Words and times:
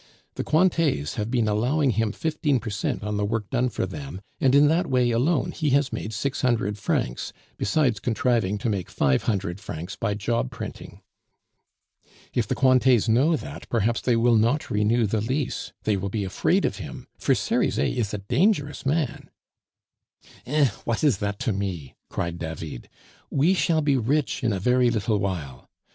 "The 0.33 0.43
Cointets 0.43 1.13
have 1.13 1.29
been 1.29 1.47
allowing 1.47 1.91
him 1.91 2.11
fifteen 2.11 2.59
per 2.59 2.71
cent 2.71 3.03
on 3.03 3.17
the 3.17 3.23
work 3.23 3.51
done 3.51 3.69
for 3.69 3.85
them, 3.85 4.19
and 4.39 4.55
in 4.55 4.67
that 4.67 4.87
way 4.87 5.11
alone 5.11 5.51
he 5.51 5.69
has 5.77 5.93
made 5.93 6.11
six 6.11 6.41
hundred 6.41 6.79
francs, 6.79 7.33
besides 7.55 7.99
contriving 7.99 8.57
to 8.57 8.67
make 8.67 8.89
five 8.89 9.21
hundred 9.25 9.59
francs 9.59 9.95
by 9.95 10.15
job 10.15 10.49
printing." 10.49 11.01
"If 12.33 12.47
the 12.47 12.55
Cointets 12.55 13.07
know 13.07 13.35
that, 13.35 13.69
perhaps 13.69 14.01
they 14.01 14.15
will 14.15 14.37
not 14.37 14.71
renew 14.71 15.05
the 15.05 15.21
lease. 15.21 15.71
They 15.83 15.97
will 15.97 16.09
be 16.09 16.23
afraid 16.23 16.65
of 16.65 16.77
him, 16.77 17.05
for 17.19 17.35
Cerizet 17.35 17.95
is 17.95 18.11
a 18.11 18.17
dangerous 18.27 18.83
man." 18.87 19.29
"Eh! 20.47 20.69
what 20.83 21.03
is 21.03 21.19
that 21.19 21.37
to 21.41 21.53
me!" 21.53 21.93
cried 22.09 22.39
David, 22.39 22.89
"we 23.29 23.53
shall 23.53 23.81
be 23.81 23.97
rich 23.97 24.43
in 24.43 24.51
a 24.51 24.59
very 24.59 24.89
little 24.89 25.19
while. 25.19 25.69